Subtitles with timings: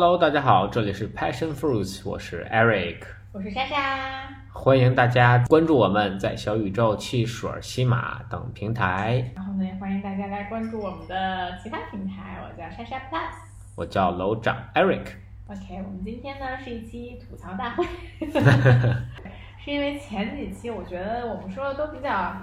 [0.00, 3.00] Hello，大家好，这里是 Passion Fruits，我是 Eric，
[3.34, 9.30] 我是莎莎，欢迎大家关注我们在小宇宙、汽水、喜马等平台。
[9.36, 13.30] 然后呢，也欢迎大家来关注我们的其他平台，我叫莎莎 Plus，
[13.76, 15.04] 我叫楼长 Eric。
[15.48, 17.84] OK，我们今天呢是一期吐槽大会，
[19.62, 22.34] 是因为前几期我觉得我们说的都比较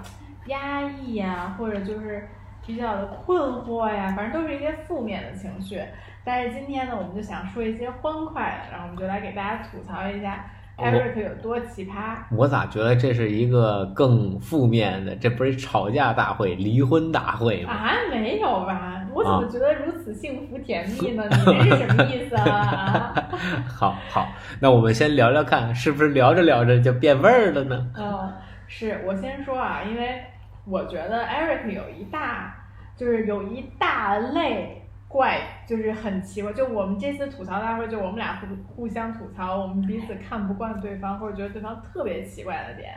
[0.46, 2.28] 压抑呀、或者就是
[2.64, 5.82] 比较的困惑呀，反正都是一些负面的情绪。
[6.28, 10.44] 但是今天呢，我们就想说一些欢快的，然后我们就来给大家吐槽一下
[10.76, 12.16] 我 Eric 有多奇葩。
[12.30, 15.16] 我咋觉得这是一个更负面的？
[15.16, 17.72] 这不是吵架大会、离婚大会吗？
[17.72, 19.06] 啊，没有吧？
[19.14, 21.24] 我怎么觉得如此幸福甜蜜呢？
[21.30, 22.44] 你这是什么意思啊？
[22.52, 23.28] 啊？
[23.66, 24.28] 好好，
[24.60, 27.86] 那我们先聊聊看，是不是聊着聊着就变味儿了呢？
[27.96, 28.30] 嗯，
[28.66, 30.22] 是我先说啊，因为
[30.66, 32.54] 我觉得 Eric 有一大，
[32.98, 34.77] 就是有一大类
[35.08, 36.52] 怪，就是很奇怪。
[36.52, 42.94] 就我们这次吐槽大会，就我们俩互互相吐槽，我们彼此看不惯对方，或者觉得对方特别奇怪的点。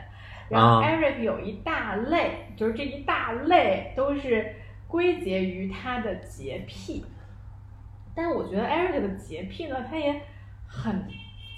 [0.50, 4.54] 然后啊 Eric 有一大类，就是这一大类都是
[4.86, 7.04] 归结于他的洁癖。
[8.14, 10.20] 但我觉得 Eric 的洁癖呢，他也
[10.66, 11.06] 很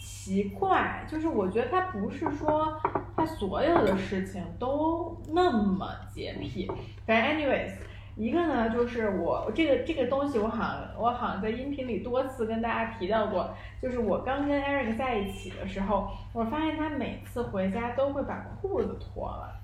[0.00, 2.80] 奇怪，就是我觉得他不是说
[3.16, 6.70] 他所有的事情都那么洁癖。
[7.04, 7.72] 反正 anyways，
[8.16, 19.60] 一个呢就是我这个这个东西，我好像我好像在音频里多次跟大家提到过，就是我刚跟 Eric 在一起的时候，我发现他每次回家都会把裤子脱了。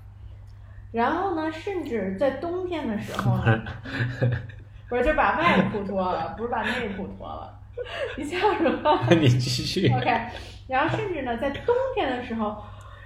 [0.91, 3.63] 然后呢，甚至在冬天的时候呢，
[4.89, 7.57] 不是就把外裤脱了，不是把内裤脱了。
[8.17, 8.99] 你笑什么？
[9.11, 9.87] 你继续。
[9.93, 10.05] OK，
[10.67, 12.61] 然后甚至呢，在冬天的时候，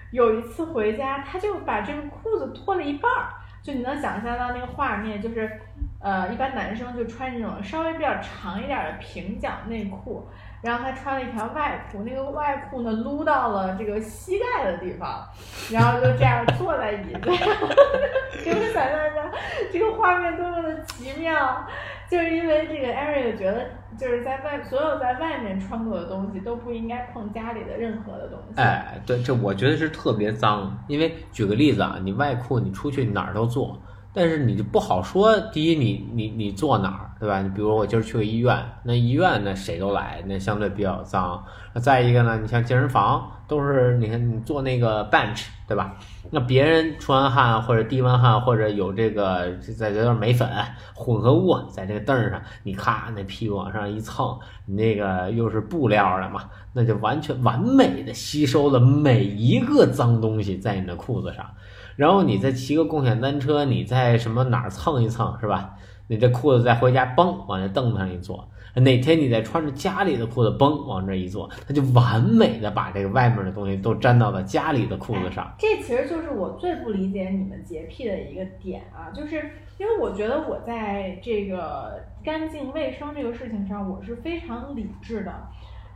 [0.09, 3.29] 有一次回家，他就把这个裤子脱了一半儿，
[3.66, 5.59] 就你能想象到那个画面，就是，
[5.99, 10.27] 呃，一般男生就穿这种稍微比较长一点的平角内裤，
[10.61, 15.27] 然后他穿了一条外裤，那个外裤呢撸到了这个膝盖的地方，
[15.72, 17.47] 然后就这样坐在椅子上，
[18.45, 19.31] 给我想象一下
[19.73, 21.66] 这个画面多么的奇妙。
[22.09, 23.67] 就是因为这个艾瑞觉得，
[23.97, 28.61] 就是在外所有在外面穿过的东西都不应该碰家里的任何的东西。
[28.61, 33.79] 哎，对，这我觉得是特别脏，因为举个例子啊，你外裤你出去哪儿都做，
[34.16, 35.38] 但是你就不好说。
[35.52, 37.42] 第一，你你你坐哪儿，对吧？
[37.42, 41.44] 你比如我今儿去个医院，那医院呢谁都来，那相对比较脏。
[41.81, 45.98] 再一个呢，你像健身房都是，你看你坐那个 bench，对吧？
[46.31, 50.50] 那别人出完汗或者滴完汗或者有这个在这点美粉
[50.96, 61.46] 混合物在这个凳儿上，你咔那屁股往上一蹭，你那个又是布料的嘛，那就完全完美的吸收了每一个脏东西在你的裤子上。
[61.95, 65.75] 然后你再骑个共享单车，你在什么哪儿蹭一蹭是吧？
[66.07, 75.51] 你这裤子再回家嘣往那凳子上一坐，哪天你再穿着家里的裤子嘣往这一坐，它就完美的把这个外面的东西都粘到了家里的裤子上。
[75.57, 79.38] 这其实就是我最不理解你们洁癖的一个点啊，就是
[79.79, 85.34] 因为我觉得我在这个干净卫生这个事情上，我是非常理智的，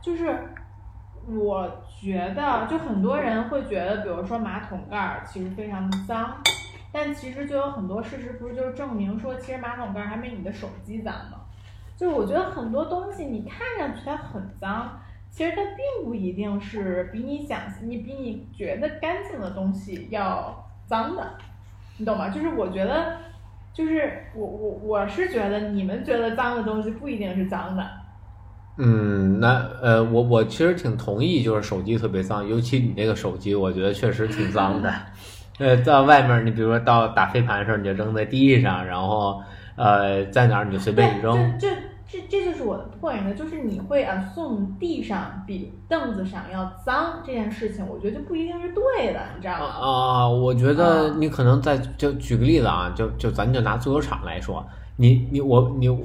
[0.02, 0.36] 就是
[1.28, 1.70] 我
[2.00, 6.36] 觉得就很多人会觉得，比如说马桶盖儿其实非常的脏，
[6.92, 11.36] 但其实就有很多事实不是就是证明说，其实马桶盖儿还没你的手机脏呢。
[11.96, 14.98] 就是我觉得很多东西你看上去它很脏，
[15.28, 21.34] 其实它并不一定是比你想你比你觉得干净的东西要脏的，
[21.98, 22.30] 你懂吗？
[22.30, 23.18] 就是我觉得，
[23.74, 27.86] 就是我我我是觉得你们觉得脏的东西不一定是脏的，
[28.82, 34.90] 嗯，那呃，我我其实挺同意，就是手机特别脏，尤其你那个手机，我觉得确实挺脏的。
[35.58, 39.42] 呃，到外面你比如说到打飞盘的时候，你就扔在地上，然后
[39.76, 41.36] 呃在哪儿你就随便一扔。
[41.58, 41.76] 这这
[42.08, 49.66] 这这就是我的 point，就是你会 assume 地上比凳子上要脏这件事情，我觉得就不一定是对的，你知道吗？
[49.66, 55.98] 啊，我觉得啊你可能在就举个例子啊，就就咱就拿足球场来说，你你我你你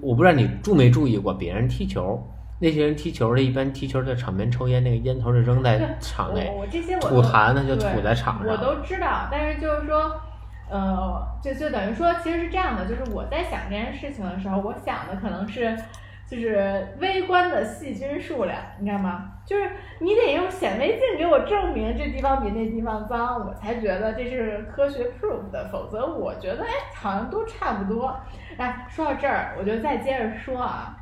[0.00, 2.22] 我不知道你注没注意过别人踢球，
[2.58, 8.46] 那些人踢球的，一般踢球在场边抽烟，那个烟头是扔在场内，我我这些我吐痰呢就吐在场上。
[8.46, 10.20] 我都知道，但是就是说，
[10.68, 15.76] 呃，就就等于说，其实是这样的，就是我在想这件事情的时候，我想的可能是。
[16.30, 19.32] 就是微观的细菌数量，你知道吗？
[19.44, 19.68] 就是
[19.98, 28.16] 你得用显微镜给我证明这地方比那地方脏，我才觉得这是科学 proof 的，否则我觉得哎好像都差不多。
[28.56, 30.96] 哎，说到这儿，我就再接着说啊，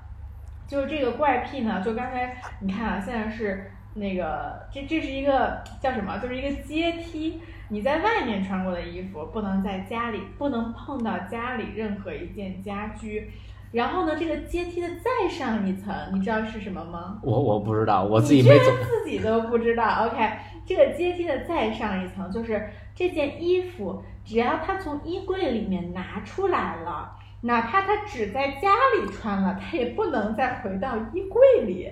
[0.66, 6.18] 就是这个怪癖呢，就刚才你看啊，现在是那个这这是一个叫什么？
[6.18, 7.42] 就是一个阶梯。
[7.70, 13.30] 你在外面穿过的衣服不能在家里，不能碰到家里任何一件家居。
[13.70, 17.18] 然后呢，这个阶梯的再上一层，你知道是什么吗？
[17.22, 18.64] 我我不知道，我自己没走。
[18.82, 20.06] 自己都不知道。
[20.06, 20.30] OK，
[20.64, 27.12] 这个阶梯的再上一层，就是这件衣服，只要他从衣柜里面拿出来了，
[27.42, 31.90] 哪怕他只在家里穿了，他也不能再回到衣柜里。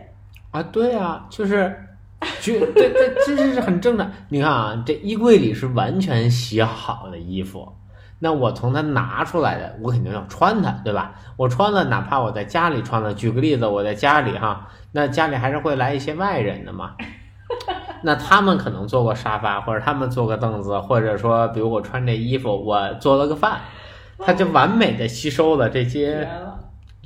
[0.53, 1.77] 啊，对啊，就是，
[2.41, 4.11] 就这这这这是很正常。
[4.31, 7.71] 你看啊，这衣柜里是完全洗好的衣服，
[8.19, 11.15] 那我从它拿出来的，我肯定要穿它，对吧？
[11.37, 16.93] 我穿了，哪怕我在家里穿了，举个例子，我在家里哈，那家里还是会来一些外人的嘛。
[18.03, 23.61] 那他们可能坐过沙发，或者他们坐个凳子，或者说，比如我穿这衣服，我做了个饭，
[24.19, 26.46] 它就完美的吸收了这些了！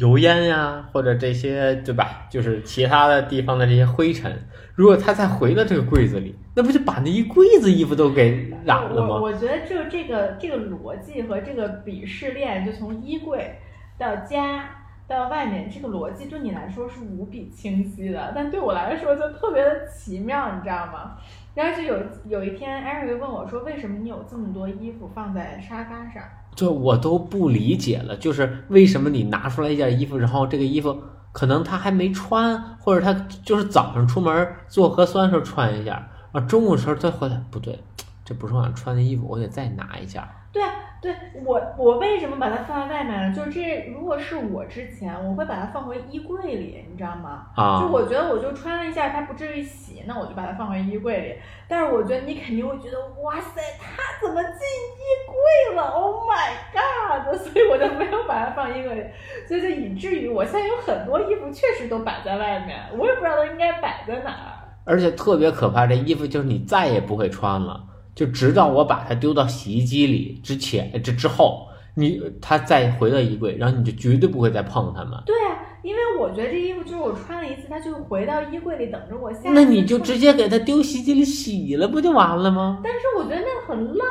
[0.00, 2.26] 油烟呀，或者这些对吧？
[2.30, 4.34] 就是其他的地方的这些灰尘，
[4.74, 9.08] 如果他再回到这个柜子里，那不就把那一柜子衣服都给染了吗？
[9.08, 13.58] 我我觉得就这个这个逻辑和这个鄙视链，就从衣柜
[13.98, 14.70] 到家
[15.06, 21.18] 到外面，这个逻辑对你来说是无比清晰的，但对我来说就特别的奇妙，你知道吗？
[21.54, 26.22] 然后就有有一天，Eric 问我说：“为什么你有这么多衣服放在沙发上
[26.54, 31.02] 这我都不理解了，就是为什么你拿出来一件衣服，然后这个衣服
[31.32, 33.12] 可能他还没穿，或者他
[33.44, 37.78] 就是早上出门做核酸时候穿一下，啊，中午时候再回来，不对，
[38.24, 40.62] 这不是我想穿的衣服，我得再拿一件。？”对
[41.00, 41.14] 对，
[41.44, 43.34] 我我为什么把它放在外面呢？
[43.34, 47.46] 就是这，如果是我之前，我会把它放回衣柜里，你知道吗？
[47.54, 51.34] 啊就我觉得我就穿了一下，它不至于洗，那我就把它放回衣柜里。
[51.68, 57.32] 但是我觉得你肯定会觉得，哇塞，它怎么进衣柜了？Oh my god！
[57.38, 59.04] 所以我就没有把它放衣柜里，
[59.46, 64.58] 所以就以至于我现在有很多衣服确实都摆在外面，我也不知道它应该摆在哪儿。
[64.84, 67.80] 而且特别可怕，这衣服就是你再也不会穿了，
[68.14, 75.12] 就直到我把它丢到洗衣机里之前，这之后，你它再回到衣柜，然后你就绝对不会再碰它们。
[75.26, 82.80] 对啊，因为我觉得这衣服就是我穿了一次，它就回到衣柜里等着我下那你就直接给它丢洗衣机里洗了，不就完了吗？
[82.84, 84.06] 但是我觉得那很浪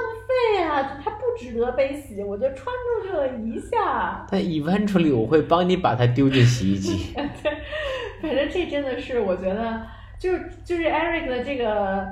[0.56, 4.26] 费啊，它不值得被洗，我就穿出去了一下。
[4.30, 7.14] 但 eventually 我会帮你把它丢进洗衣机。
[7.44, 7.52] 对
[8.22, 9.82] 反正这真的是我觉得，
[10.20, 12.06] 就是就是 Eric 的这个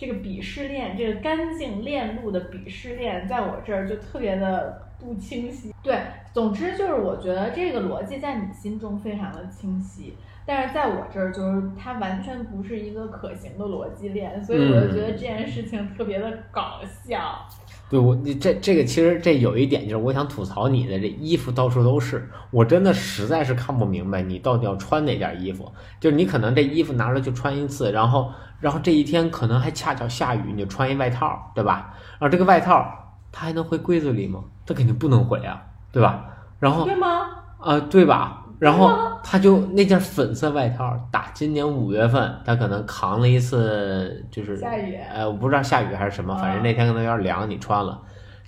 [0.00, 5.74] 这个鄙视链，这个干净链路的鄙视链，在我这儿就特别的不清晰。
[5.82, 6.00] 对，
[6.32, 10.16] 总之就是我觉得这个逻辑在你心中非常的清晰，
[10.46, 17.46] 但是在我这儿就是它完全不是一个可行的逻辑链，所以我就觉得这件事情特别的搞笑。
[17.90, 25.70] 对我，你这这个其实这有一点就是我想吐槽你的，这衣服到处都是，我真的实在是看不明白你到底要穿哪件衣服。
[25.98, 31.92] 就是你可能这衣服拿出来就穿一次，然后然后这一天可能还恰巧下雨，你就穿一外套，对吧？
[32.20, 32.86] 然后这个外套
[33.32, 34.44] 它还能回柜子里吗？
[34.64, 35.60] 它肯定不能回啊，
[35.90, 36.24] 对吧？
[36.60, 37.26] 然后对吗？
[37.58, 38.39] 啊、对吧？
[38.60, 47.98] 然后他就那件粉色外套，打今年五月份，他可能扛了一次，就是下雨呃，我不知道下雨还是什么，啊反正那天可能有点凉，你穿了，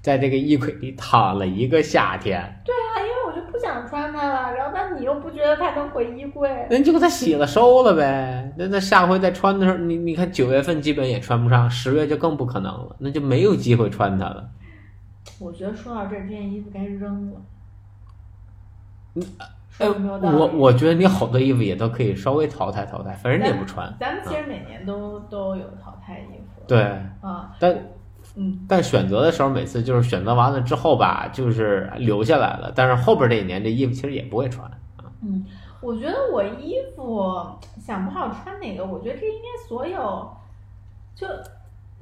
[0.03, 8.53] 在这个衣柜里躺了一个夏天，对啊，因为我就不想穿它了，然后但你又不觉得它能回衣柜，那你就给它洗了收了呗。
[8.59, 14.47] 那那下回再穿的时候，你你看九月份基本也穿不上，十月就更不可能了，那就没有机会穿它了。
[15.39, 17.41] 我觉得说到这儿，这件衣服该扔了。
[19.15, 19.23] 嗯
[19.73, 20.15] 说有没有？
[20.39, 23.93] 我我觉得你好多衣服也都可以稍微淘汰淘汰，反正你也不穿。
[23.99, 26.63] 咱们其实每年都、都有淘汰衣服。
[26.69, 26.83] 对，
[27.21, 27.77] 啊，但
[28.37, 32.73] 嗯，但选择的时候，每次就是选择完了之后吧，就是留下来了。
[32.75, 34.71] 但是后边这一年，这衣服其实也不会穿。
[35.23, 35.45] 嗯，
[35.81, 37.47] 我觉得我衣服
[37.81, 40.31] 想不好穿哪个，我觉得这应该所有，
[41.15, 41.27] 就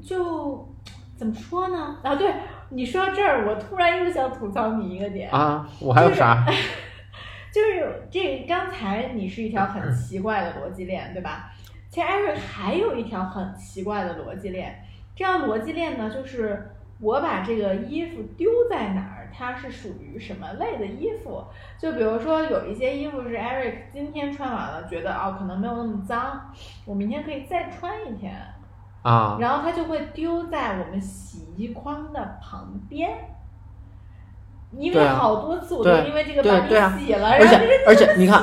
[0.02, 0.68] 就
[1.16, 1.96] 怎么说呢？
[2.02, 2.32] 啊，对，
[2.68, 6.44] 你说到这儿，我突然又想吐槽你一个点，啊，我还有啥？
[6.46, 6.68] 就 是
[7.52, 11.52] 这刚才你是一条很奇怪的逻辑链，对吧？
[11.88, 14.84] 其实艾瑞还有一条很奇怪的逻辑链，
[15.16, 21.42] 这条逻辑链呢，就是我把这个衣服丢在哪儿，它是属于什么类的衣服？
[21.78, 26.52] 就比如说有一些衣服是 Eric 今天穿完了，觉得哦可能没有那么脏，
[26.84, 28.36] 我明天可以再穿一天，
[29.02, 33.18] 啊，然后它就会丢在我们洗衣筐的旁边。
[34.78, 38.42] 因为好多次我都对因为这个把对对啊你洗了，而且而且你看，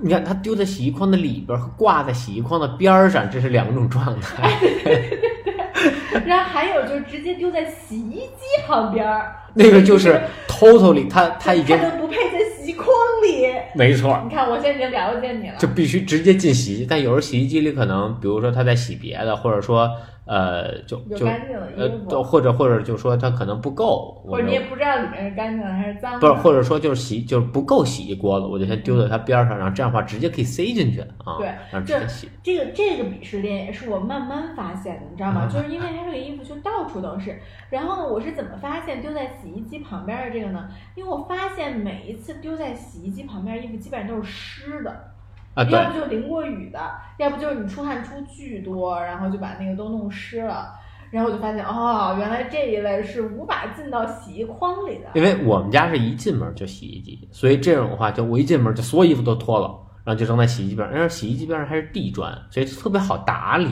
[0.00, 4.50] 你看它丢在洗衣筐的里边和挂在洗衣筐的边儿上，这是两种状态。
[6.26, 12.88] 然后还有就是直接丢在洗衣机旁边儿，那个就是 totally，它它已经它都不配在洗衣筐
[13.22, 13.46] 里。
[13.74, 15.54] 没错，你看，我现在已经了解你了。
[15.58, 16.86] 就必须直接进洗衣机。
[16.88, 19.88] 但有时候洗衣机里可能，比如说他在洗别的，或者说
[20.28, 26.20] 呃，就就有干净的呃衣，都服，或者或者就说它可能不够，或者你也不知道里面是干净的还是脏的。
[26.20, 32.28] 不是，或者说就是洗就是不够洗一锅子，我就先丢在它边上，然后这样的话直接可以塞进去啊，对然后直接洗。
[32.42, 35.48] 这个这个鄙视链也是我慢慢发现的，你知道吗？
[35.48, 37.40] 嗯就是因为它这个衣服就到处都是。
[37.70, 40.68] 然后呢，我是怎么发现丢在洗衣机旁边的这个呢？
[40.94, 45.10] 因为我发现每一次丢在洗衣机旁边的衣服基本上都是湿的，
[45.58, 46.78] 啊，要，不就淋过雨的，
[47.16, 50.72] 要不就是你出汗出巨多，然后就把那个都弄湿了。
[51.10, 55.08] 然后我就发现，哦，原来这一类是无法进到洗衣筐里的。
[55.14, 59.74] 因为我们家是一进门就洗衣机，所以这种的话，就我一进门就所有衣服都脱了，
[60.04, 60.96] 然后就扔在洗衣机边上。
[60.96, 63.68] 因为洗衣机边上还是地砖，所以特别好打理。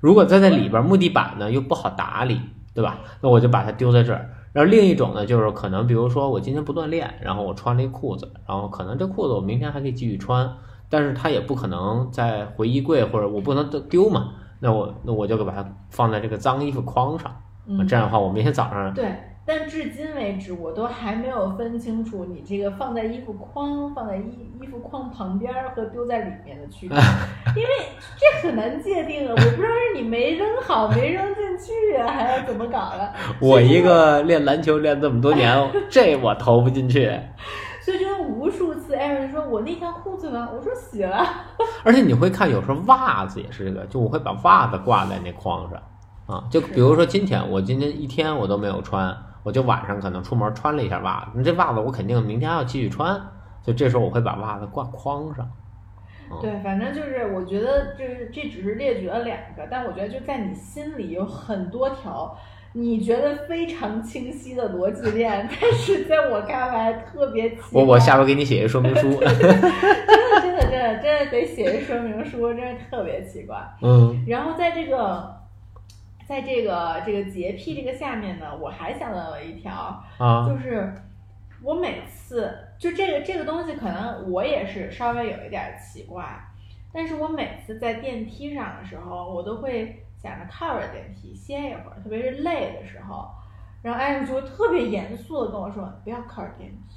[0.00, 2.40] 如果再在里边木地板呢，又不好打理，
[2.74, 2.98] 对吧？
[3.20, 4.30] 那我就把它丢在这儿。
[4.52, 10.50] 然后另一种呢，就是可能比如说我今天不锻炼，然后我穿了一裤子，然后可能这裤子我明天还可以继续穿，
[10.90, 17.34] 但是它也不可能再回衣柜或者我不能丢嘛，那我那我就把它放在这个脏衣服筐上。
[17.66, 19.14] 嗯，这样的话，我明天早上对，
[19.46, 26.96] 但至今为止，我都还没有分清楚你这个放在衣服筐、放在衣衣服筐旁边和丢在里面的区别，
[27.54, 27.68] 因为
[28.18, 29.30] 这很难界定啊！
[29.30, 33.12] 我不知道是你没扔好、没扔进去啊，还是怎么搞的。
[33.40, 35.56] 我一个练篮球练这么多年，
[35.88, 37.12] 这我投不进去。
[38.40, 41.22] 无数次艾瑞说：“我那条裤子呢？”我说：“洗了。
[41.84, 45.78] 而且你会看，有时候袜子也是这个，就我会把袜子挂在那筐上
[46.26, 46.44] 啊。
[46.50, 53.14] 就比如说今天，我今天一天我都没有穿，我就晚上可能出门穿了一下袜子，那这袜子我肯定明天还要继续穿，
[53.62, 55.46] 所以这时候我会把袜子挂筐上。”
[56.40, 62.36] 对，反正就是我觉得就是这只是列举了两个，但我觉得就在你心里有很多条
[62.72, 67.82] 你觉得非常清晰的逻辑链，但是在我看来特别奇怪。
[67.82, 69.10] 我我下回给你写一说明书。
[69.20, 69.50] 真的
[70.40, 73.56] 真的真的真的得写一说明书，真的特别奇怪。
[73.82, 75.36] 嗯然后在这个，
[76.28, 80.94] 在这个这个洁癖这个下面呢，我还想到了一条，啊就是
[81.62, 86.24] 我每次就这个这个东西，可能我也是稍微有一点奇怪，
[86.92, 93.28] 但是我每次在电梯上的时候，我都会想着靠着电梯歇一会儿，特别是累的时候。
[93.82, 96.96] 然后艾瑞就会特别严肃的跟我说：“不要靠着电梯。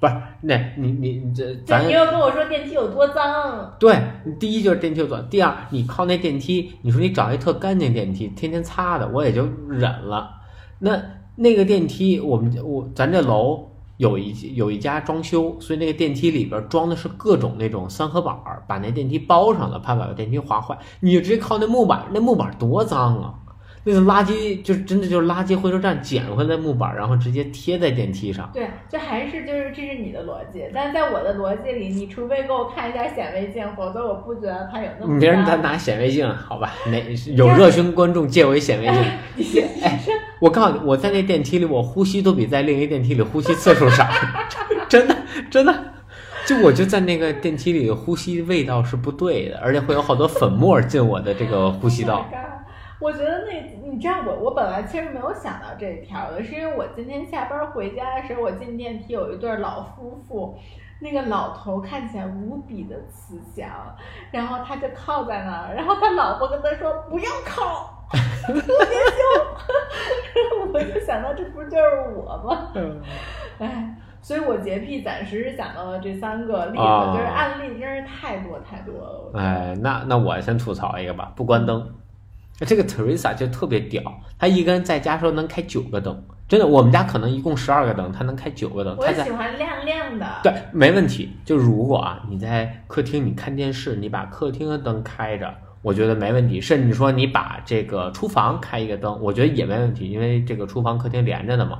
[0.00, 3.96] 不是，那你你你这”就咱你又跟我说电梯有多脏，对，
[4.40, 10.40] 第一就是电梯有短，第二你靠那电梯，你说你找一特干净电梯，天天擦的，我也就忍了。
[10.80, 11.00] 那
[11.36, 20.78] 那个电梯，我们我咱这楼有一有一家装修，所以那个电梯里边装的是各种那种三合板儿，把那电梯包上了，怕把电梯划坏。
[21.00, 23.34] 你就直接靠那木板，那木板多脏啊！
[23.84, 28.50] 那个垃圾就是真的就是垃圾回收站捡回来木板，然后直接贴在电梯上。
[28.52, 35.56] 对，这还是就是这是你的逻辑，但是在我的逻辑里，你除非给我看一下显微镜，否则我不觉得它有那么别人他。
[35.56, 36.72] 拿显微镜，好吧？
[36.86, 37.02] 哪
[37.34, 38.86] 有热心观众借我一显微
[39.42, 39.64] 镜？
[39.82, 39.98] 哎，
[40.40, 44.06] 我告诉你，我在那电梯里，我呼吸都比在另一电梯里呼吸次数少，
[44.88, 45.16] 真的
[45.50, 45.74] 真的。
[46.46, 52.24] 就我就在那个电梯里呼吸，味道是不对的，而且会有好多粉末进我的这个呼吸道。
[53.00, 60.58] 我觉得那，你知道我我本来其实没有想到这一条的，是因为我今天下班回家的时候，我进电梯有一对老夫妇，
[61.00, 63.68] 那个老头看起来无比的慈祥，
[64.32, 68.72] 然后他就靠在那儿，然后他老婆跟他说不要靠，特别凶，
[70.72, 71.76] 我就想到这不就是
[72.16, 72.72] 我吗？
[73.58, 79.30] 哎，所以我洁癖暂时是想到了这三个例子，啊就是案例真是太多太多了。
[79.34, 81.94] 哎，那那我先吐槽一个吧，不关灯。
[82.66, 84.02] 这个 Teresa 就特别屌，
[84.36, 88.96] 她一个人在家时候能开九个灯，真的，我们家可能一共十二个灯，她能开九个灯。
[88.98, 90.26] 我她喜欢亮亮的。
[90.42, 91.36] 对，没问题。
[91.44, 96.60] 就如果啊，你在客厅你看电视，你把客厅的灯开着，我觉得没问题。
[96.60, 101.78] 甚至说你把这个厨房开一个灯，我觉得也没问题，因为这个厨房客厅连着的嘛。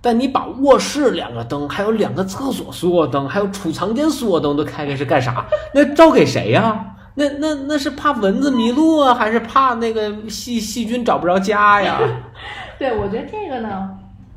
[0.00, 5.44] 但你把卧室两个灯，还有两个厕所所有灯，还有储藏间所有灯都开开是干啥？
[5.74, 11.98] 那招给谁呀、那那那是怕蚊子迷路啊，还是怕那个细细菌找不着家呀？
[12.78, 13.90] 对，我觉得这个呢，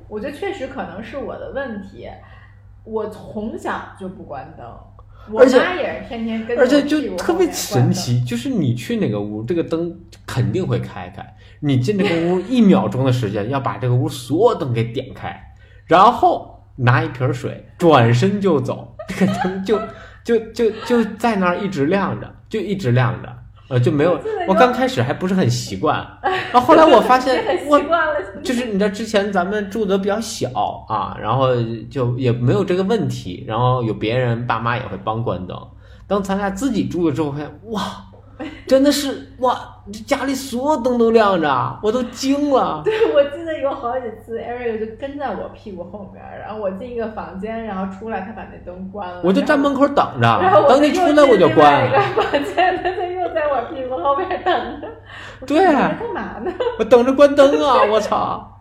[0.08, 2.10] 我觉得确实可能是我的问题。
[2.84, 4.66] 我从小就不关灯，
[5.38, 7.50] 而且妈也是天天跟而且就特别。
[7.52, 11.36] 神奇，就是你去哪个屋，这个灯肯定会开开。
[11.60, 15.54] 你进这个屋一秒钟的时间，要把这个屋所有灯给点开，
[15.86, 19.80] 然后拿一瓶水，转身就走，这个灯就
[20.24, 23.30] 就就就在那儿一直亮着，就一直亮着。
[23.72, 26.06] 呃，就没有我刚开始还不是很习惯，
[26.52, 27.80] 然后后来我发现 我
[28.44, 30.50] 就是你知道之前咱们住的比较小
[30.90, 31.48] 啊，然后
[31.90, 35.58] 就也没有这个问题，然后有别人爸妈也会帮关灯。
[36.06, 37.82] 当咱俩自己住了之后，发现哇，
[38.68, 39.58] 真的是哇，
[39.94, 42.82] 这家里所有灯都亮着，我都惊了。
[42.86, 43.24] 对，我
[43.62, 52.22] 有好几次，Eric 就跟在我屁股后面，然后我进一个房间，然后出来，他把那灯关了，我就站门口等着然后着，等你出来我就关一关个。
[52.22, 54.88] 房间，他就又在我屁股后面等着。
[55.46, 56.52] 对干嘛呢？
[56.80, 57.84] 我等着关灯啊！
[57.92, 58.60] 我操，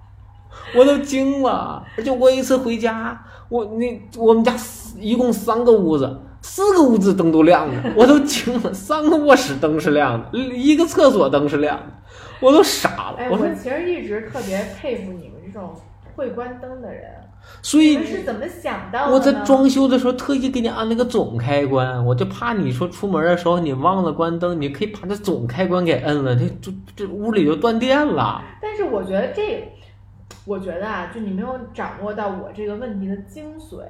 [0.74, 1.82] 我都惊了。
[1.96, 4.54] 而且我一次回家，我那我们家
[4.98, 8.72] 一共三个屋子，四个屋子灯都亮着，我都惊了。
[8.72, 11.84] 三个卧室灯是亮的，一个厕所灯是亮的，
[12.40, 13.28] 我都傻了哎，。
[13.30, 15.74] 我说，其实一直特别佩服你们这种
[16.16, 17.10] 会关灯的人，
[17.62, 19.08] 所以你们是怎么想到？
[19.08, 28.42] 我在装修的时候特意给你安了个总开关，我就怕你说出门的时候你忘了关灯，你可以把这总开关给摁了，这这这屋里就断电了。
[28.60, 29.72] 但是我觉得这，
[30.44, 33.84] 我觉得啊，就你没有掌握到我这个问题的精髓。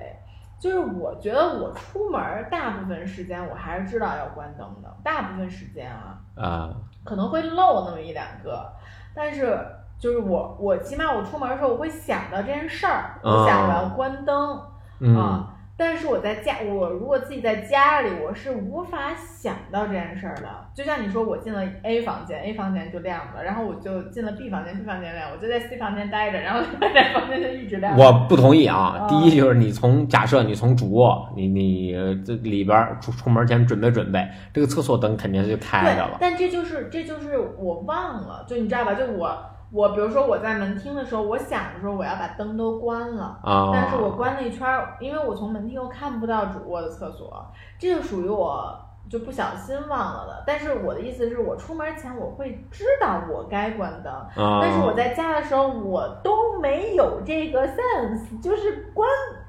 [0.61, 6.77] 就是我觉得我出门大部分时间我还是知道要关灯的，大部分时间啊，啊，
[7.11, 8.71] 可能会漏那么一两个，
[9.13, 9.59] 但是
[9.99, 14.63] 就是我我起码我出门的时候我会想到这件事儿，我想我要关灯
[15.01, 15.57] 嗯，啊。
[15.81, 20.43] 但是我在家，我如果自己在家里，我是无法想到这件事儿的。
[20.75, 27.97] 就像你说，我进了 A 房间，A 房间就亮了，然后我就进了 B 房间，B 房间亮，我就在 C 房间待着，然后另外 房间就一直亮。
[27.97, 28.99] 我不同意啊！
[29.01, 36.19] 哦第一就是你从假设你从主卧，你你呃这里边儿出出门前准备准备，这个厕所灯肯定是就开着了，。
[36.21, 38.93] 但这就是这就是我忘了，就你知道吧？
[38.93, 39.35] 就我
[39.73, 43.39] 我比如说我在门厅的时候，我想着说我要把灯都关了。
[43.43, 47.47] 啊，但是我关了一圈儿，因为我从门厅又看不到主卧的厕所，
[47.79, 48.77] 这就属于我
[49.09, 50.45] 就不小心忘了的。
[50.47, 59.09] 但是我的意思是我出门前我会知道我该关灯，啊，但是我在家的时候我都没有这个 sense，就是关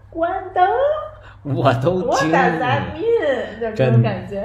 [0.10, 0.70] 关灯
[1.44, 3.60] 我都惊 does 了 that，mean？
[3.60, 4.44] 就这种感觉。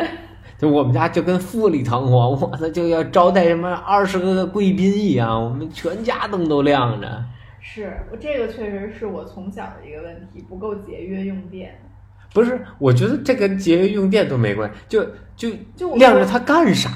[0.58, 7.24] 就我们家就跟富丽堂皇， 我操就要招待什么二十个贵宾一样，我们全家灯都亮着。
[7.60, 11.78] 是我这个确实是我从小的一个问题，不够节约用电。
[12.32, 15.04] 不是，我觉得这跟节约用电都没关系，就
[15.36, 16.90] 就就亮着它干啥？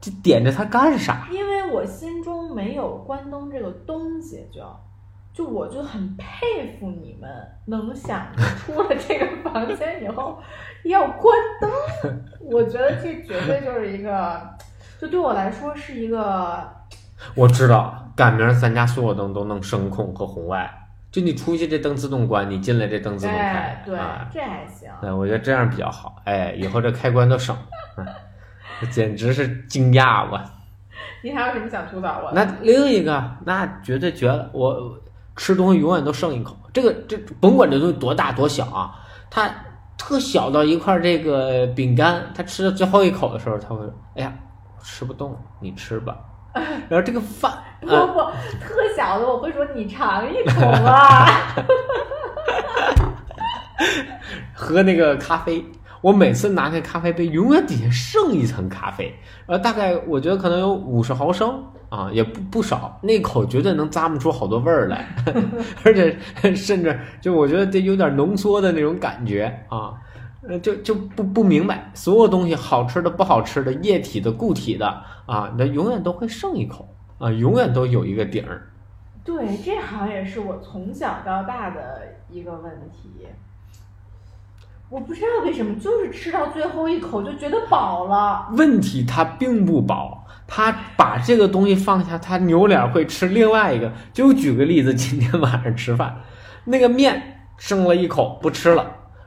[0.00, 1.28] 就点着它干啥？
[1.30, 4.60] 因为我心中没有关灯这个东西就，
[5.32, 7.30] 就我就很佩服你们
[7.66, 10.38] 能想着出了这个房间以后
[10.84, 11.70] 要关灯，
[12.40, 14.40] 我觉得这绝对就是一个，
[15.00, 16.68] 就对我来说是一个，
[17.34, 20.68] 我知道，赶明儿咱家所有灯都弄声控和红外，
[21.12, 23.82] 就你出去这灯自动关，你进来这灯自动开哎，。
[23.86, 24.90] 对啊，这还行。
[25.00, 26.16] 对，我觉得这样比较好。
[26.24, 27.56] 哎，以后这开关都省
[28.90, 30.40] 简直是惊讶我。
[31.22, 32.44] 你还有什么想吐槽我的？
[32.44, 34.50] 那另一个，那绝对绝了！
[34.52, 34.98] 我
[35.40, 36.54] 吃东西永远都剩一口。
[36.70, 38.92] 这个这甭管这东西多大多小啊，
[39.30, 39.50] 它
[39.96, 44.30] 特小到一块这个饼干，他吃到最后一口的时候，他会说：“哎呀，
[44.76, 46.14] 我吃不动，你吃吧。
[46.90, 47.50] ”然后这个饭，
[47.80, 48.20] 不呃，不，
[48.60, 51.26] 特小的我会说你尝一口吧。
[54.54, 55.64] 喝那个咖啡，
[56.00, 59.14] 我每次拿那咖啡杯，永远底下剩一层咖啡，
[59.46, 65.06] 呃大概我觉得可能有五十毫升啊，也不不少，那口绝对能咂摸出好多味儿来，
[65.84, 66.16] 而且
[66.54, 69.92] 甚至就我觉得得有点浓缩的那种感觉啊，
[70.48, 74.86] 呃，就就不不明白，所有东西好吃的、不好吃的、液体的、固体的
[75.26, 78.62] 啊，那永远都会剩一口啊，永远都有一个底儿。
[79.22, 83.26] 对，这好像也是我从小到大的一个问题。
[84.90, 88.48] 我不知道为什么，就是吃到最后一口就觉得饱了。
[88.56, 93.92] 问题它并不饱，他把这个东西放下，他扭脸会吃另外一个。
[94.12, 96.16] 就举个例子，今天晚上吃饭，
[96.64, 97.22] 那个面
[97.56, 98.84] 剩了一口不吃了，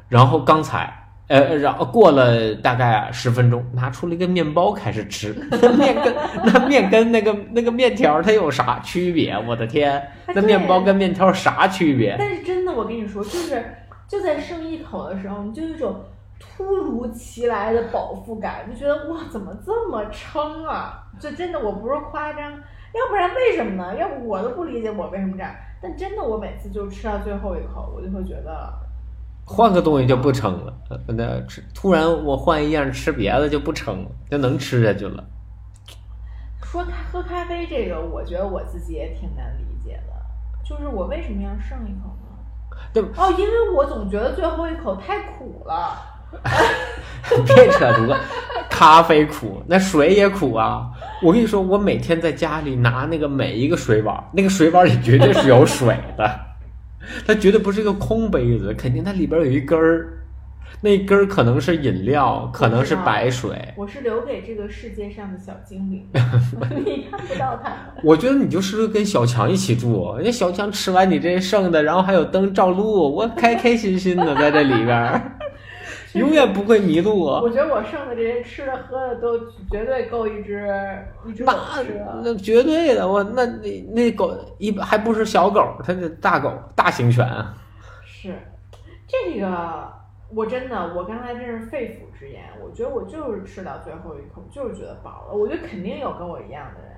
[0.09, 0.99] 然后刚才。
[1.27, 5.33] 呃，然后过了大概十分钟，拿出了一个面包开始吃。
[5.49, 9.33] 那面跟那面跟那个那个面条它有啥区别？
[9.47, 12.17] 我的天，那面包跟面条啥区别？
[12.19, 13.63] 但是真的，我跟你说，就是
[14.07, 16.01] 就在剩一口的时候，你就有一种
[16.39, 21.03] 突如其来的饱腹感，就觉得哇，怎么这么撑啊？
[21.19, 23.95] 就真的，我不是夸张，要不然为什么呢？
[23.97, 25.51] 要不我都不理解我为什么这样。
[25.81, 28.73] 但真的，我每次就吃到最后一口，我就会觉得，
[29.45, 35.23] 换个东西就不撑了，呃那吃突然我换一样吃别的就不撑了，就能吃下去了。
[36.61, 40.13] 说咖喝咖啡这个，我觉得我自己也挺难理解的，
[40.63, 42.22] 就是我为什么要剩一口呢？
[42.91, 46.09] 对哦，因为我总觉得最后一口太苦了。
[47.45, 48.15] 别扯犊子，
[48.69, 50.89] 咖啡苦，那水也苦啊！
[51.21, 56.39] 我跟你说，我每天在家里拿那个每一个水碗，那个水碗里绝对是有水的，
[57.27, 60.22] 它绝对不是一个空杯子，肯定它里边有一根儿，
[60.81, 63.57] 那根儿可能是饮料，可能是白水。
[63.77, 66.07] 我是留给这个世界上的小精灵，
[66.85, 68.03] 你看不到它们。
[68.03, 75.21] 我觉得你就是跟小强一起住，人家小强吃完你这剩的，然后还有灯照路，我开开心心的在这里边儿，
[76.15, 77.23] 永远不会迷路。
[77.23, 79.39] 我觉得我剩的这些吃的喝的都
[79.71, 80.69] 绝对够一只
[81.25, 82.21] 一只狗那吃了。
[82.23, 87.25] 那绝对的，我那那那狗一还不是小狗，它是大狗，大型犬。
[88.05, 88.35] 是
[89.07, 89.91] 这个，
[90.29, 92.43] 我真的，我刚才真是肺腑之言。
[92.63, 95.33] 我觉得我就是吃到最后一口，就是觉得饱了。
[95.33, 96.93] 我觉得肯定有跟我一样的人。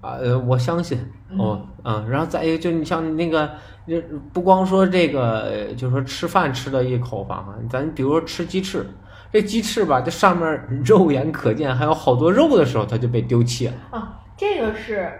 [0.00, 3.50] 啊，呃，我相信嗯哦，嗯，然后再一个，就你像那个，
[3.86, 4.00] 就
[4.32, 8.86] 不光说这个，呃就是说吃饭吃的一口饭啊，咱比如说吃鸡翅，
[9.30, 13.74] 这鸡翅吧，这上面 肉眼可见还有好多肉的时候，它就被丢弃了。
[13.90, 15.12] 啊，这个是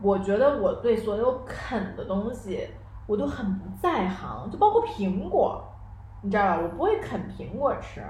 [0.00, 2.66] 我觉得我对所有啃的东西
[3.06, 5.62] 我都很不在行，就包括苹果，
[6.22, 6.58] 你知道吧？
[6.62, 8.02] 我不会啃苹果吃。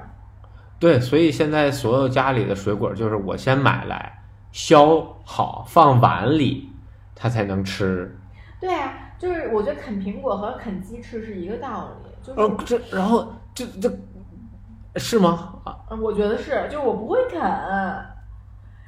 [0.78, 6.70] 对，所以现在所有家里的水果，就是我先买来削好放碗里，
[7.14, 8.16] 它才能吃。
[8.60, 13.90] 对啊，就是我觉得啃苹果和啃鸡翅是一个道理，就是、哦，这然后这这
[14.96, 15.54] 是吗？
[15.64, 17.40] 啊，嗯我觉得是，就是我不会啃。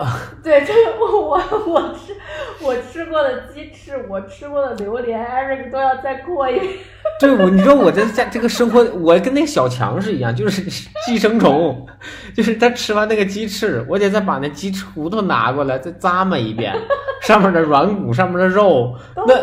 [0.42, 2.16] 对，就是我我我吃
[2.62, 6.72] 我吃过的鸡翅，我吃过的榴莲，Eric 都要再过一遍。
[7.18, 10.62] 对，我你说我这在这个生活，我跟那小强是一样，就是
[11.06, 11.86] 寄生虫，
[12.34, 16.74] 就是他吃完那个鸡翅，我得再把那鸡翅骨头拿过来再咂摸一遍，
[17.22, 18.96] 上面的软骨，上面的肉。
[19.14, 19.34] 都那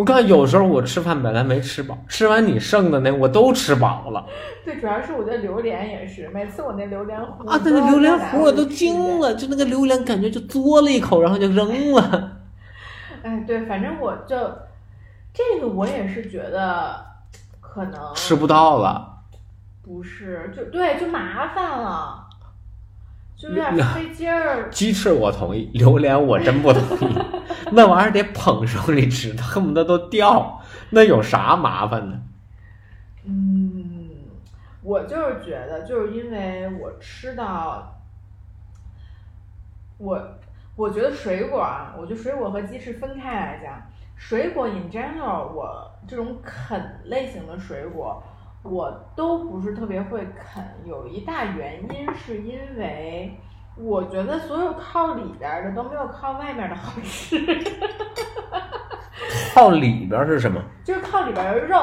[0.00, 4.24] 我看有时候我吃饭本来没吃饱，吃完你剩的那我都吃饱了
[4.64, 8.64] 对，主要是我觉得榴莲也是，每次我那榴莲糊啊，那都要个榴莲再拿糊我都。
[8.64, 12.38] 惊了，就那个榴莲感觉就嘬了一口，然后就扔了。
[13.22, 14.34] 哎，对，反正我就
[15.34, 17.04] 这个我也是觉得
[17.60, 19.06] 可能吃不到了。
[19.82, 22.26] 不是，就对，就麻烦了，
[23.40, 24.68] 就有点费劲儿。
[24.70, 27.18] 鸡翅我同意，榴莲我真不同意，
[27.72, 32.20] 那玩意儿得捧手里吃，恨不得都掉，那有啥麻烦的？
[33.24, 34.10] 嗯，
[34.82, 37.98] 我就是觉得，就是因为我吃到，
[39.96, 40.20] 我
[40.76, 43.80] 我觉得水果啊，我觉得水果和鸡翅分开来讲，
[44.16, 48.22] 水果 in general，我这种啃类型的水果，
[48.62, 50.62] 我都不是特别会啃。
[50.86, 53.38] 有一大原因是因为
[53.76, 57.38] 我觉得所有靠里边儿的都没有靠外面的好吃。
[59.54, 60.60] 靠里边是什么？
[60.84, 61.76] 就是靠里边儿的肉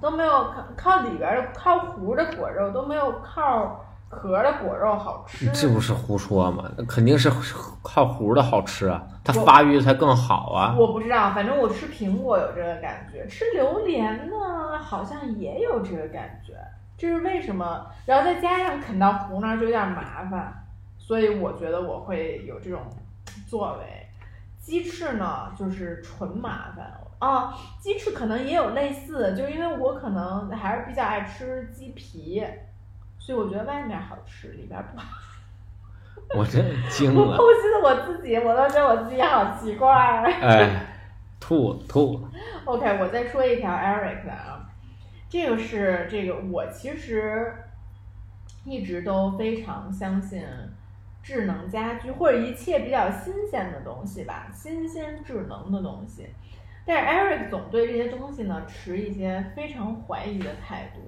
[0.00, 5.50] 都没有靠靠里边儿的靠核的果肉都没有靠壳的果肉好吃。
[5.52, 6.64] 这不是胡说吗？
[6.76, 7.30] 那肯定是
[7.82, 10.74] 靠核的好吃啊，它发育才更好啊。
[10.74, 16.54] 我不知道，反正我吃苹果有这个感觉，吃榴莲呢好像也有这个感觉，
[16.96, 17.86] 这是为什么？
[18.06, 20.64] 然后再加上啃到核那儿就有点麻烦，
[20.96, 22.80] 所以我觉得我会有这种
[23.46, 24.06] 作为。
[24.58, 27.54] 鸡翅呢，就是纯麻烦啊。
[27.80, 32.42] 鸡翅可能也有类似，就是因为我可能还是比较爱吃鸡皮，
[33.18, 35.06] 所以我觉得外面好吃，里边不好。
[36.36, 39.90] 我真惊我了，剖析的我自己，我都觉得我自己好奇怪。
[40.24, 40.86] 哎，
[41.40, 42.20] 吐吐。
[42.64, 44.68] OK，我再说一条 Eric 的啊，
[45.28, 47.52] 这个是这个我其实
[48.64, 50.42] 一直都非常相信
[51.22, 56.26] 智能家居或者一切比较新鲜的东西吧，新鲜智能的东西。
[56.84, 61.00] 但是 Eric 总对这些东西呢持一些非常怀疑的态度。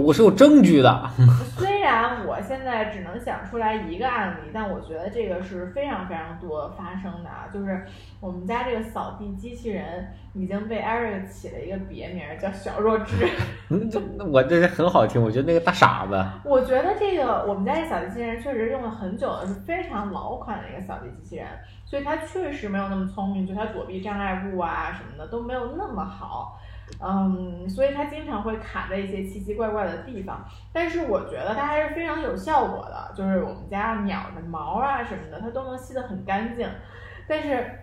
[0.00, 1.10] 我是有证据的。
[1.56, 7.48] 虽然我现在只能想出来一个案例，但我觉得这个是非常非常多发生的啊。
[7.52, 7.84] 就是
[8.20, 13.28] 我们家这个扫地机器人已经被 Eric 起了一个别名儿，叫小弱智。
[13.68, 21.46] 嗯，这我这是很好听，我觉得那个大傻子，我觉得这个我们家这扫地机器人确实用了很久了，是非常老款的一个扫地机器人，
[21.84, 26.58] 所以它确实没有那么聪明，就它躲避障碍物啊什么的都没有那么好。
[27.04, 36.68] 嗯，所以它经常会卡在一些奇奇怪怪的地方，但是我觉得它还是非常有效果的，就是我们家鸟的毛啊什么的，它都能吸得很干净。
[37.26, 37.78] 但是，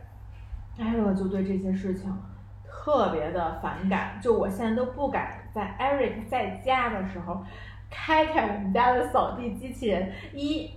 [0.80, 2.18] 艾瑞克就对这些事情
[2.66, 7.44] 特别的反感，就我现在都不敢在 Eric 在家的时候
[7.90, 10.12] 开开我们家的扫地机器人。
[10.34, 10.72] 一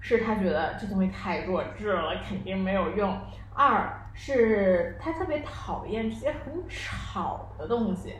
[0.00, 3.10] 是他觉得这东西太弱智了，肯定没有用；
[3.52, 8.14] 二是他特别讨厌这些很吵的东西。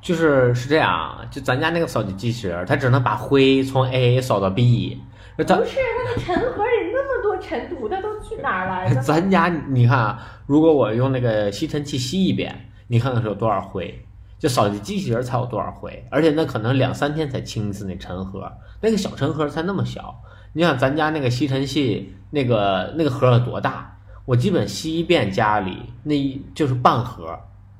[0.00, 5.02] 就是是这样，就咱家那个扫地机器人，它只能把灰从 A 扫到 B，
[5.36, 9.02] 不是它的尘盒里那么多尘土，它都去哪儿来了？
[9.02, 14.02] 咱家你看啊，如果我用那个吸尘器吸一遍，你看看是有多少灰？
[14.38, 20.14] 就扫地机器人才有多少灰，而且那可能两三天才清一次那尘盒，那个小尘盒才那么小。
[20.52, 23.95] 你想咱家那个吸尘器那个那个盒有多大？
[24.26, 27.28] 我基本吸一遍家里那一就是半盒，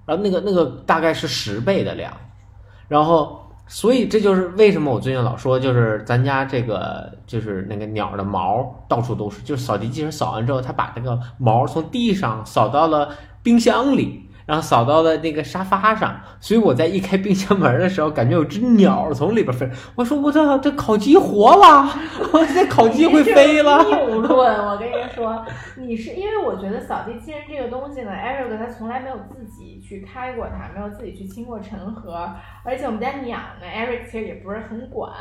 [0.06, 2.10] 然后那个那个大概是十倍的量，
[2.88, 13.10] 然后所以这就是为什么我最近老说，就是咱家这个就是那个鸟的毛到处都是，就是扫地机器人扫完之后，它把那个毛从地上扫到了
[13.42, 14.25] 冰箱里。
[14.46, 19.68] 然后扫到了那个沙发上，所以我在一开冰箱门的时候，感觉有只鸟从里边飞。
[19.96, 21.88] 我说我操，这烤鸡活了！
[22.32, 23.84] 我这烤鸡会飞了。
[23.84, 25.44] 谬论，我跟你说，
[25.76, 32.30] 你是因为我觉得扫地机器人这个东西呢，Eric 他从来没有自己去开过它，没有自己去清过尘盒，
[32.62, 35.12] 而且我们家鸟呢，Eric 其实也不是很管。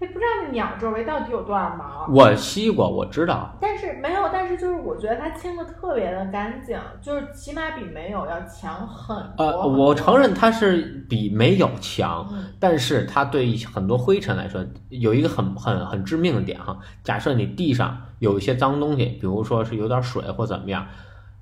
[0.00, 2.06] 他不知道那鸟周围到底有多少毛。
[2.12, 3.56] 我吸过，我知道。
[3.60, 9.44] 但是没有，但是就是我觉得它清的特别的干净，就是起码比没有要强很多。
[9.44, 16.76] 呃，我承认它是比没有强，嗯但是它对很多灰尘来说有一个很很很致命的点哈。
[17.02, 20.86] 假设你地上有一些脏东西，比如说是有点水或怎么样，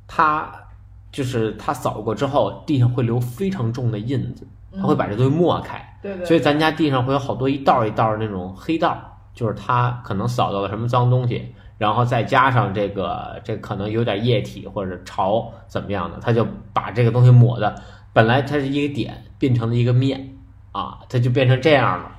[0.06, 0.52] 它
[1.10, 5.88] 就是它扫过之后，地上会留非常重的印子，它会把这东西抹开。
[6.02, 6.26] 对对。
[6.26, 8.98] 所以咱家地上会有好多一道一道那种黑道，
[9.32, 17.74] 就是它可能扫到了什么脏东西，然后再加上这个这可能有点液体或者潮怎么样的，它就把这个东西抹的，
[18.12, 20.34] 本来它是一个点变成了一个面
[20.72, 22.10] 啊，它就变成这样了。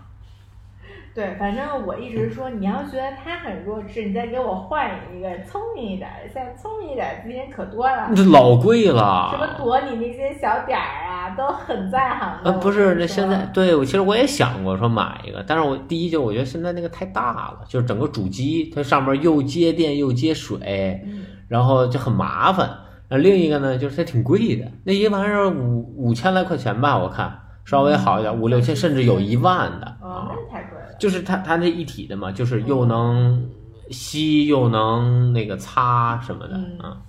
[1.15, 8.10] 对，反正我一直说，你要觉得他很弱智，你再给我换一个聪明一点的，现在聪明一点的资源可多了。
[8.15, 9.47] 这老贵了什么。
[9.58, 12.52] 躲你那些小点儿啊，都很在行的。
[12.52, 22.67] 呃，不是，那现在对我其实我也想过说买一个，但是我第一就我觉得现在那个太大了，就是整个主机它上面又接电又接水，嗯然后就很麻烦。
[23.10, 30.32] 那另一个呢，就是它挺贵的，那一玩意儿五五千来块钱吧，我看稍微好一点，五六千甚至有一万的哦，啊。
[30.32, 30.72] 那太贵了。
[31.04, 33.50] 就是它它那一体的嘛，就是又能
[33.89, 37.02] 吸又能那个擦什么的嗯啊。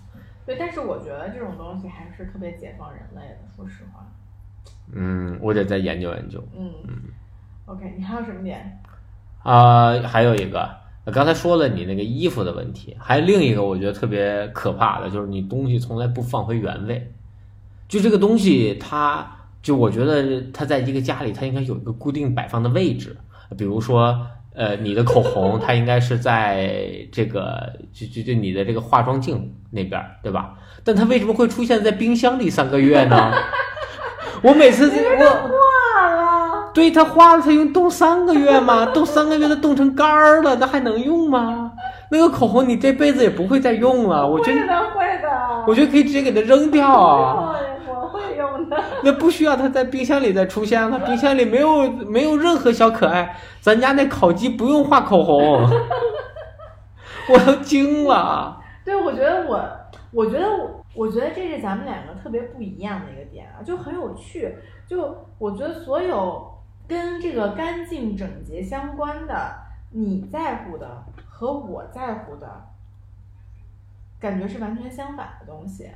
[0.45, 4.05] 对，但是我觉得这种东西还是特别解放人类的，说实话。
[4.93, 6.43] 嗯，我得再研究研究。
[6.59, 6.73] 嗯。
[7.67, 8.81] OK，你还有什么点？
[9.45, 10.69] 啊、还有一个，
[11.13, 17.15] 刚才说了你那个衣服的问题，还有另一个我觉得特别可怕的，就是你东西从来不放回原位。
[17.87, 19.25] 就这个东西它，
[19.63, 23.17] 就我觉得它在一个家里，它应该有一个固定摆放的位置。
[23.57, 24.17] 比如说，
[24.55, 26.81] 呃，你的口红，它应该是在
[27.13, 30.55] 这个，就就就你的这个化妆镜那边儿，对吧？
[30.85, 33.33] 但它为什么会出现在冰箱里三个月呢？
[34.43, 36.71] 我每次我化了。
[36.75, 38.87] 对它化了，它用冻三个月吗？
[38.87, 41.73] 冻三个月，它冻成干儿了，那还能用吗？
[42.11, 45.65] 那个口红你这辈子也不会再用了，我觉得，会的。
[45.67, 47.55] 我觉得可以直接给它扔掉啊。
[48.09, 48.83] 会用的。
[49.03, 55.69] 那不需要它在冰箱里再出现了，冰箱里没有没有任何小可爱，咱家那烤鸡不用画口红，
[57.29, 58.61] 我都惊了。
[58.85, 59.61] 对，我觉得我，
[60.12, 64.55] 我觉得我，我觉得这是咱们两个特别不一样的一个点啊，就很有趣。
[64.87, 66.53] 就我觉得所有
[66.87, 69.55] 跟这个干净整洁相关的，
[69.93, 72.47] 你在乎的和我在乎的，
[74.21, 75.90] 感觉是完全相反的东西。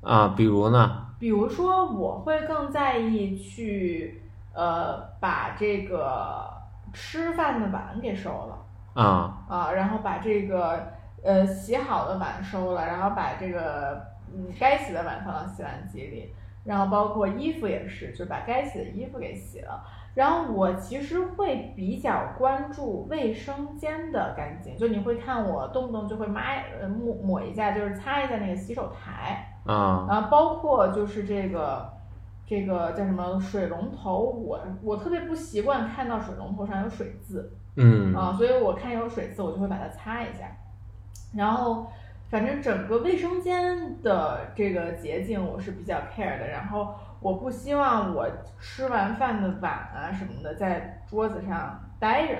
[0.00, 1.08] 啊，比如呢？
[1.20, 4.20] 比如说，我会更在意去
[4.54, 6.50] 呃把这个
[6.92, 8.56] 吃饭的碗给收了。
[8.92, 10.88] 啊啊，然后把这个
[11.22, 14.04] 呃洗好的碗收了，然后把这个
[14.34, 19.80] 嗯该洗的碗放到洗碗机里，然后包括衣服也是，就把该洗的衣服给洗了。
[20.12, 26.40] 然后我其实会比较关注卫生间的干净，就你会看我动不动就会抹
[26.80, 31.92] 呃抹抹一下，就是擦一下那个洗手台，啊然后包括就是这个
[32.46, 37.52] 这个叫什么水龙头，我我特别不习惯看到水龙头上有水渍。
[37.76, 40.50] 嗯啊，所以我看有水渍，我就会把它擦一下。
[41.32, 41.86] 然后，
[42.28, 46.48] 反正整个卫生间的这个洁净我是比较 care 的。
[46.48, 48.28] 然后，我不希望我
[48.58, 52.34] 吃完饭的碗啊什么的在桌子上待着。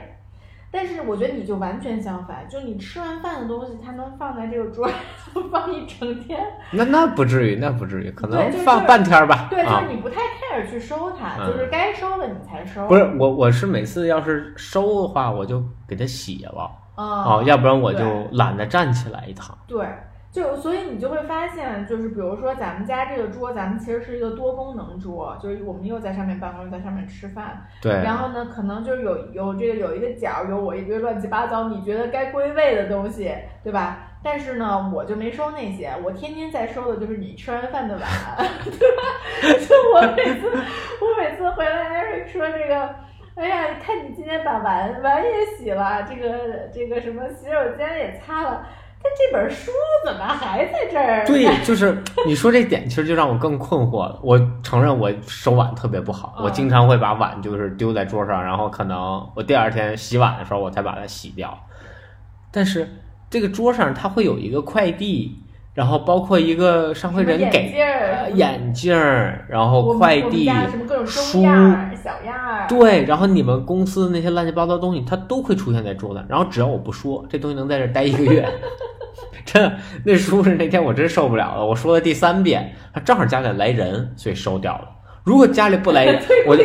[0.73, 4.97] 但是我觉得你就完全相反，就你吃完饭的东西，它能放在这个桌上
[5.51, 6.41] 放一整天。
[6.71, 9.49] 那那不至于，那不至于，可能放半天吧。
[9.51, 12.87] 对，就啊是，你不太 care 去收它，嗯就是该收的你才收。
[12.87, 16.71] 不是我，我是每次要是收的话，我就给它洗了。
[16.95, 19.57] 啊，哦，要不然我就懒得站起来一趟。
[19.67, 19.85] 对，
[20.33, 27.67] 就所以你就会发现，就是比如说咱们家这个桌，咱们其实是一个多功能桌，就是我们又在上面办公，又在上面吃饭。
[27.83, 34.07] 对，然后呢，可能就是有有这个有一个角，有我一堆乱七八糟你觉得该归位的东西，对吧？
[34.23, 38.03] 但是呢，我就没收那些，我天天在收的就是你吃完饭的碗，
[38.63, 39.67] 对吧？
[39.67, 42.89] 就我每次我每次回来，Eric 说这个。
[43.37, 48.67] 哎呀，看你今天把碗碗也洗了，这个这个什么洗手间也擦了，
[49.03, 49.71] 但这本书
[50.05, 51.25] 怎么还在这儿？
[51.27, 54.19] 对，就是你说这点，其实就让我更困惑了。
[54.23, 61.59] 我承认我手碗特别不好，我经常会把碗就是丢在桌上，然后可能我第二天洗碗的时候我才把它洗掉。
[62.51, 62.89] 但是
[63.29, 65.37] 这个桌上它会有一个快递。
[65.73, 67.73] 然后包括一个上回人给
[68.35, 70.51] 眼镜儿，然后快递
[71.07, 76.25] 书小样儿，对，然后你们公司那些乱七八糟东西，它都会出现在桌子。
[76.29, 78.49] 然后只要我不说，这东西能在这待一个月。
[79.45, 84.89] 真的，那书是那天我真受不了了，我说了第三遍，他正好家里来人，所以收掉了。
[85.25, 86.63] 如果家里不来人，我 就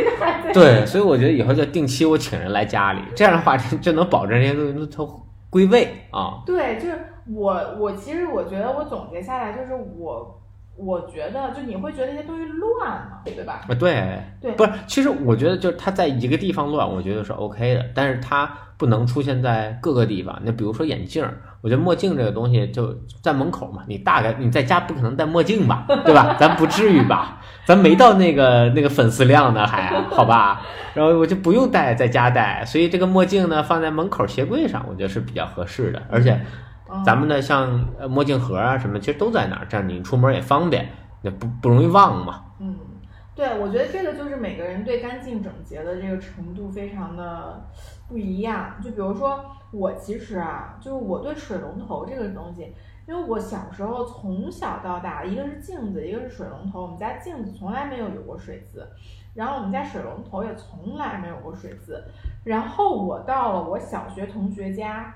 [0.53, 6.43] 对，所以我觉得以后就定期我请人来家里，这样的话就就能保证这些东西都归位啊。
[6.45, 6.99] 对，就是。
[7.33, 10.39] 我我其实我觉得我总结下来就是我
[10.77, 13.61] 我觉得就你会觉得那些东西乱嘛，对吧？
[13.67, 20.37] 啊对对，不是，其实我觉得就是它在一个地方乱，我觉得是 OK 的，但是它不能出现在各个地方。
[20.43, 21.25] 那比如说眼镜，
[21.61, 26.35] 我觉得墨镜这个东西就在门口嘛，你大概 你在家不可能戴墨镜吧，对吧？
[26.39, 27.39] 咱不至于吧？
[27.65, 30.61] 咱没到那个那个粉丝量呢，还好吧？
[30.93, 36.37] 然后我就不用戴，在家戴，所以这个墨镜呢放在门口鞋柜上，我觉得是比较合适的，而且。
[37.03, 40.87] 咱们的像呃墨镜盒啊什么，其实都在那儿，这样你出门也方便，
[41.23, 42.45] 那不不容易忘嘛。
[42.59, 42.77] 嗯，
[43.33, 47.65] 对，我觉得这个就是每个人对干净整洁的这个程度非常的
[48.07, 48.75] 不一样。
[48.83, 52.71] 就比如说我其实啊，就是我对水龙头这个东西，
[53.07, 58.87] 因为我小时候从小到大，一个是镜子，一个是水龙头，我们家镜子从来没有有过水渍，
[59.33, 62.03] 然后我们家水龙头也从来没有过水渍，
[62.43, 65.13] 然后我到了我小学同学家。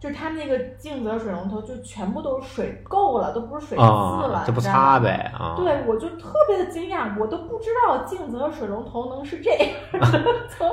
[0.00, 5.54] 就他那个镜子和水龙头就全部都是水垢了，都不是水渍了，就不擦呗啊！
[5.58, 9.68] 对，我就特别的惊讶，我都不知道镜子和水龙头能是这样，
[10.48, 10.66] 从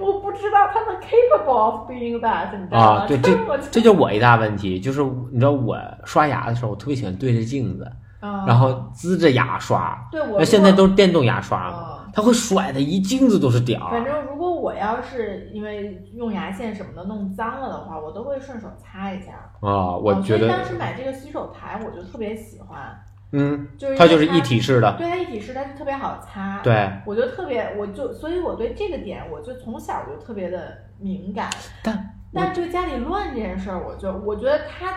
[0.00, 3.00] 我不知道他们 capable of being that，你知道吗？
[3.02, 3.36] 啊，对， 这
[3.70, 7.86] 这就我一大问题，就是你知道我刷牙的时候，我特别喜欢对着镜子，
[8.20, 11.96] 然后呲着牙刷，对，那现在都是电动牙刷嘛。
[12.12, 13.88] 他会甩的一镜子都是屌。
[13.88, 14.12] 反正
[14.60, 19.32] 我要是因为用牙线什么的弄脏了的话，我都会顺手擦一下。
[19.60, 20.46] 啊，我觉得。
[20.46, 22.94] 所以当时买这个洗手台，我就特别喜欢。
[23.32, 24.96] 嗯，就是它就是一体式的。
[24.98, 26.60] 对，它一体式，但是特别好擦。
[26.62, 26.90] 对。
[27.06, 31.48] 我就特别，我就所以我对这个点，我就从小就特别的敏感。
[31.82, 34.94] 但但是这个家里乱这件事儿，我就我觉得他。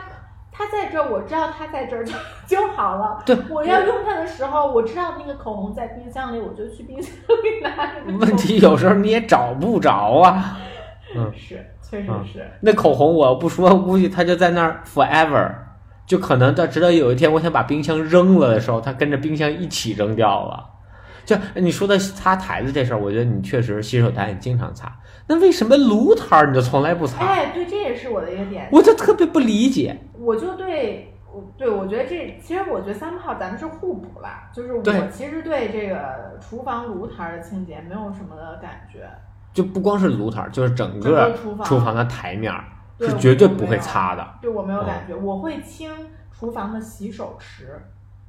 [0.55, 2.13] 他在这儿，我知道他在这儿 就
[2.45, 3.23] 就好了。
[3.25, 8.17] 对，我要用它的时候，我知道那个口红在冰箱里，我就去冰箱里拿。
[8.19, 10.59] 问题有时候你也找不着啊。
[11.15, 12.47] 嗯，是，确实是。
[12.61, 15.51] 那口红我不说，估计它就在那儿 forever，
[16.05, 20.69] 就可能到直到有一天我想把冰箱扔了的时候，它跟着冰箱一起扔掉了。
[21.25, 24.91] 就你说的擦台子这事儿，我觉得你确实洗手台你经常擦。
[25.25, 27.25] 那为什么炉台儿你就从来不擦？
[27.25, 28.67] 哎，对，这也是我的一个点。
[28.71, 29.97] 我就特别不理解。
[30.23, 34.49] 我就对，我对我觉得这其实我觉得三炮咱们是互补吧。
[34.53, 39.09] 就是我其实对这个厨房炉台的清洁没有什么的感觉。
[39.53, 41.31] 就不光是炉台，就是整个
[41.63, 42.51] 厨房的台面
[42.99, 44.27] 是绝对不会擦的。
[44.41, 45.91] 对我没有感觉，我会清
[46.31, 47.79] 厨房的洗手池，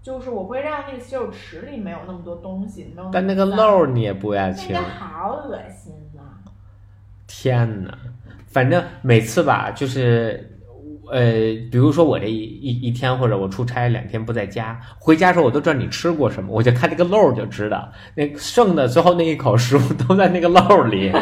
[0.02, 3.08] 就是我会让那个洗手池里没有那么多东西，没有。
[3.10, 4.74] 但那个漏你也不爱清。
[4.74, 6.20] 那个好恶心呐！
[7.26, 7.90] 天呐，
[8.48, 10.53] 反正每次吧，就是，
[11.10, 11.20] 呃，
[11.70, 21.12] 比如说我这一一一天或者我出差两天不在家，回家时候我都知道你吃过什么，我就看这个漏就知道，那剩的最后那一口食物都在那个漏里。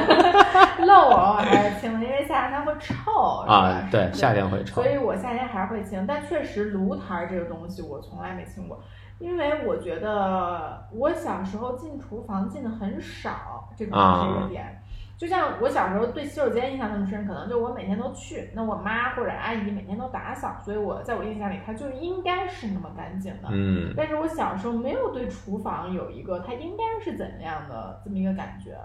[0.85, 1.45] 漏我偶尔
[1.81, 3.13] 清，因为夏天它会臭。
[3.47, 4.83] 啊，对，夏天会臭。
[4.83, 8.83] 所以我夏天还是会清，但确实炉台这个东西我从来没清过，
[9.19, 14.83] 因为我觉得我小时候进厨房进的很少，这个是一个点。
[15.19, 23.49] 就像我小时候对洗手间印象那么深，可能就我每天都去，那我妈或者阿姨每天都打扫，所以我在我印象里它就应该是那么干净的。
[23.53, 23.95] 嗯。
[23.97, 28.77] 但是我小时候没有对厨房有一个它应该是怎样的这么一个感觉，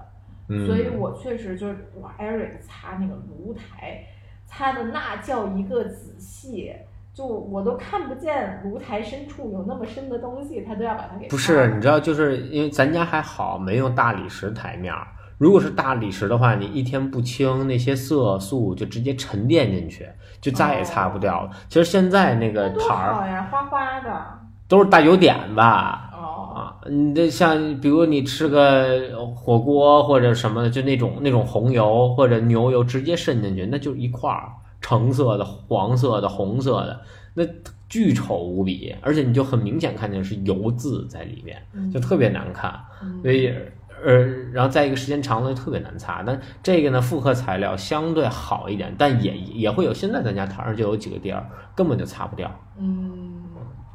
[0.67, 4.03] 所以我确实就是哇，Eric 擦那个炉台，
[4.45, 6.71] 擦的那叫一个仔细，
[7.15, 11.27] 就我都看不见炉台深处有那么深的东西，他都要把它给。
[11.29, 15.07] 不是，你知道，就是因为咱家还好，没用大理石台面儿。
[15.37, 20.07] 如果是大理石的话，你一天不清，那些色素就直接沉淀进去，
[20.41, 21.49] 就再也擦不掉了。
[21.69, 24.09] 其实现在那个台儿好呀，花花的。
[24.67, 26.11] 都是大油点吧。
[26.13, 36.99] 哦，啊，你这像比如你吃个火锅或者什么的，就那种那种红油或者牛油直接渗进去，那就一块儿橙色的、黄色的、红色的，
[37.33, 37.45] 那
[37.87, 42.77] 巨丑无比，而且你就很明显看见是油渍在里面，嗯就特别难看。
[43.01, 43.53] 嗯所以
[44.05, 44.13] 呃，
[44.51, 46.23] 然后再一个时间长了就特别难擦。
[46.25, 49.93] 但这个呢，复合材料相对好一点，但也也会有。
[49.93, 51.45] 现在咱家台上就有几个地儿
[51.75, 53.43] 根本就擦不掉，嗯，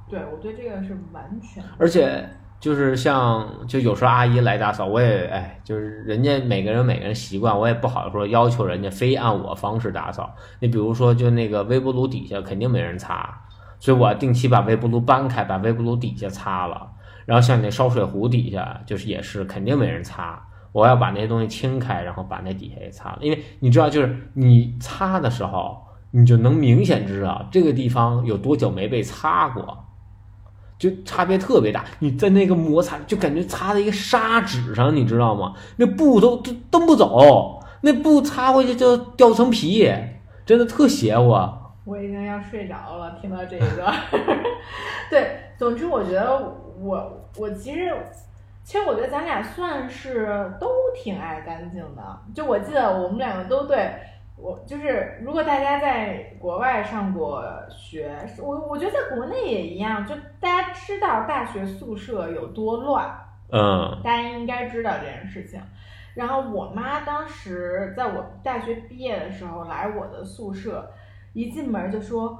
[0.08, 2.28] 对我对这个是完全，而且
[2.60, 10.34] 就是像就有时候阿姨来打扫，我也哎，就是人家每个人每个人习惯，我也不好说要求人家非按我方式打扫。
[10.60, 13.42] 你比如说，就那个微波炉底下肯定没人擦，
[13.80, 16.88] 所以我定期把微波炉搬开，把微波炉底下擦了。
[17.24, 20.42] 然后像你那烧水壶底下，就是也是肯定没人擦，
[20.72, 23.18] 我要把那些东西清开，然后把那底下也擦了。
[23.20, 25.78] 因为你知道，就是你擦的时候，
[26.10, 29.78] 你就能明显知道这个地方有多久没被擦过。
[30.78, 35.54] 就差别特别大，你在那个摩擦，就感觉擦在一个砂纸上，你知道吗？
[35.76, 39.88] 那布都都蹬不走，那布擦回去就掉层皮，
[40.44, 41.28] 真的特邪乎。
[41.84, 43.94] 我已经要睡着了，听到这一段。
[45.08, 47.94] 对，总之我觉得我我其实
[48.62, 52.20] 其实我觉得咱俩算是都挺爱干净的。
[52.34, 53.92] 就我记得我们两个都对
[54.36, 63.12] 我就是，如果大家在国外上过学，我我觉得在国内也一样，就大家知道大学宿舍有多乱，
[63.50, 65.60] 嗯大家应该知道这件事情。
[66.14, 70.90] 然后我妈当时在我大学毕业的时候来我的宿舍，
[71.32, 72.38] 一进门就说：“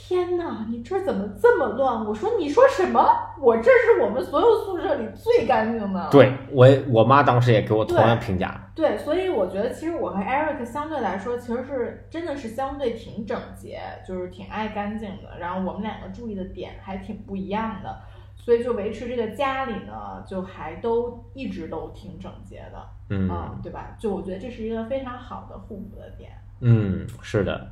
[0.00, 3.04] 天哪，你这儿怎么这么乱？”我说：“你说什么？
[3.40, 8.70] 我这是我们所有宿舍里最干净的。”对我我妈当时也给我同样评价。
[8.74, 15.38] 对，所以我觉得其实我和 Eric 相对来说，其实是真的是相对挺整洁，就是挺爱干净的。
[15.38, 17.98] 然后我们两个注意的点还挺不一样的，
[18.36, 22.80] 所以就维持这个家里呢，就还都一直都挺整洁的，
[23.10, 23.96] 嗯嗯，对吧？
[23.98, 26.30] 就我觉得这是一个非常好的互补的点。
[26.60, 27.70] 嗯，是的，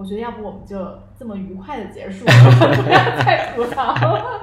[0.00, 0.78] 我觉得要不我们就
[1.14, 2.32] 这么愉快的结束了，
[2.82, 4.40] 不要再吐槽了。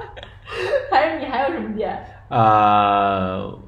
[0.88, 2.00] 还是你还有什么点？
[2.28, 3.58] 呃，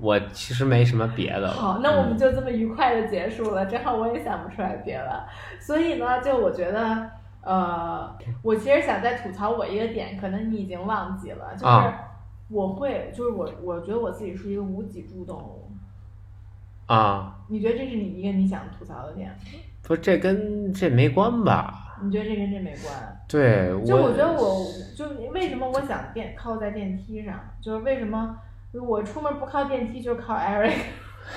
[0.00, 1.52] 我其实没什么别的了。
[1.52, 3.66] 好，那我们嗯就这么愉快的结束了。
[3.66, 5.24] 正好我也想不出来别的，
[5.58, 7.10] 所以呢，就我觉得，
[7.42, 11.92] 呃，我其实想再吐槽我一个点，可能你已经忘记了，就是啊
[12.48, 15.72] 我会，就是我，我觉得我自己是一个无脊柱动物。
[16.86, 19.34] 啊，你觉得这是你一个你想吐槽的点吗？
[19.86, 21.98] 不，这跟这没关吧？
[22.02, 22.94] 你觉得这跟这没关？
[23.28, 24.66] 对，就我觉得我，
[24.96, 28.36] 就为什么我想电靠在电梯上，就是为什么
[28.72, 30.72] 我出门不靠电梯，就靠 Eric。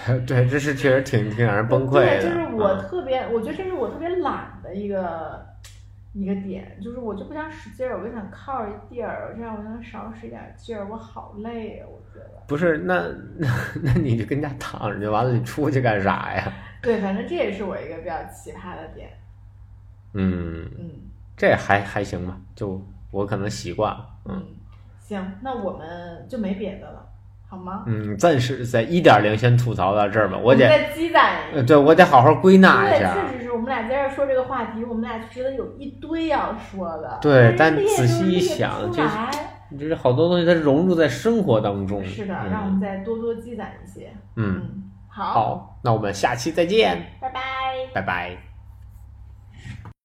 [0.25, 2.23] 对，这是确实挺挺让人崩溃对，的。
[2.23, 5.45] 就是我嗯特别，我觉得这是我特别懒的一个
[6.13, 12.31] 一个点，就是我就不想使劲儿，我就想靠着一地儿，这样我能少使一点劲儿，我好累啊，我觉得。
[12.47, 13.05] 不是，那
[13.37, 13.47] 那
[13.83, 16.51] 那你就跟家躺着就完了，你出去干啥呀？
[16.85, 19.09] 对，反正这也是我一个比较奇葩的点。
[20.13, 20.89] 嗯，嗯
[21.35, 22.81] 这还还行吧，就
[23.11, 24.07] 我可能习惯了。
[24.25, 24.45] 嗯嗯，
[24.99, 27.05] 行，那我们就没别的了，
[27.49, 27.83] 好吗？
[27.87, 33.13] 嗯，暂时在一点零先吐槽到这儿吧，我得，再积攒一呃，对我得好好归纳一，下。
[33.31, 37.19] 确实是我们俩在这儿说这个话题，我们俩就觉得有一堆要说的。
[37.21, 42.05] 对但仔细一想就是好多东西它融入在生活当中。
[42.05, 44.13] 是的，嗯让我们再多多积攒一些。
[44.35, 44.83] 嗯，
[45.15, 47.41] 好，那我们下期再见，拜拜。
[47.93, 48.54] 拜拜。